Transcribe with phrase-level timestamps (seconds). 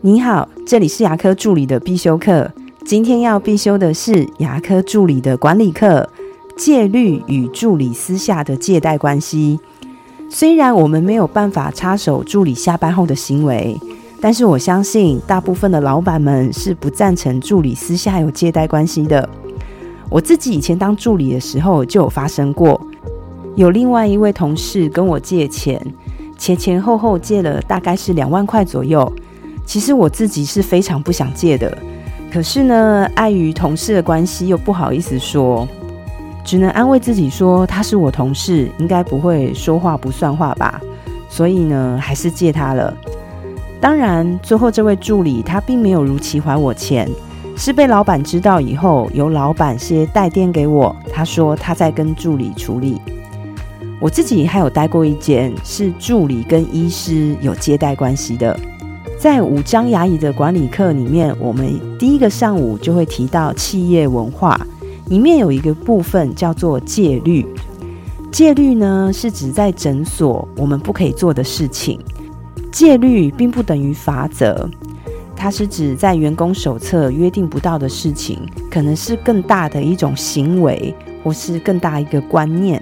[0.00, 2.48] 你好，这里是牙科助理的必修课。
[2.84, 6.08] 今天要必修的是牙科助理的管理课——
[6.56, 9.58] 戒律与助理私下的借贷关系。
[10.30, 13.76] 虽然我们没有办法插手助理下班后的行为，
[14.20, 19.28] 但是我相信大部分的老板们是不赞成助理私下有借贷关系的。
[20.08, 22.80] 我自己以前当助理的时候就有发生过，
[23.56, 25.84] 有另外一位同事跟我借钱，
[26.38, 29.12] 前前后后借了大概是两万块左右。
[29.68, 31.76] 其实我自己是非常不想借的，
[32.32, 35.68] 可是呢，碍于同事的关系，又不好意思说，
[36.42, 40.80] 只能安慰自己说他是我同事，应该不会说话不算话吧。
[41.28, 42.96] 所以呢，还是借他了。
[43.78, 47.06] 当然，最后这位助理他并没有如期还我钱，
[47.54, 50.96] 是被老板知道以后，由老板先代垫给我。
[51.12, 52.98] 他说他在跟助理处理。
[54.00, 58.58] 我自己还有待过一间，是助理跟医师有接待关系的。
[59.18, 64.56] 在五章牙医的管理课里面，我们第一个上午就会提到企业文化，
[65.06, 67.44] 里面有一个部分叫做戒律。
[68.30, 71.98] 戒律呢是指在诊所我们不可以做的事情。
[72.70, 74.70] 戒律并不等于法则，
[75.34, 78.38] 它是指在员工手册约定不到的事情，
[78.70, 82.80] 可能是更大的一种行为，或是更大一个观念。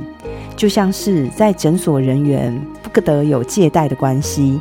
[0.55, 2.55] 就像是在诊所人员
[2.92, 4.60] 不得有借贷的关系。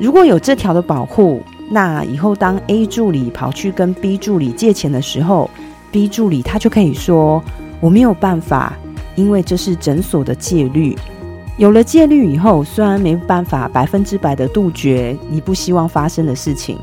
[0.00, 5.50] 如果有这条的保护，那以后当 A 助理跑去跟 B 助理借钱的时候
[5.90, 7.42] ，B 助理他就可以说
[7.80, 8.72] 我没有办法，
[9.16, 10.96] 因为这是诊所的戒律。
[11.56, 16.78] 有了戒律以后，虽然没办法百分之百的杜绝你不希望发生的事情，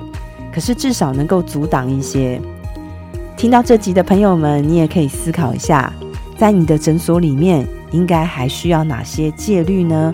[0.54, 2.42] 可是至少能够阻挡一些。
[3.38, 5.92] 听到这集的朋友们，你也可以思考一下，
[6.38, 10.14] 在你的诊所里面，应该还需要哪些戒律呢？